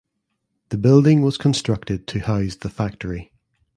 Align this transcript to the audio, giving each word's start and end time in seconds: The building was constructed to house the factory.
The 0.69 0.79
building 0.79 1.21
was 1.21 1.37
constructed 1.37 2.07
to 2.07 2.21
house 2.21 2.55
the 2.55 2.71
factory. 2.71 3.31